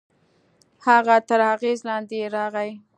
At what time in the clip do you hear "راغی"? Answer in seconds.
2.35-2.71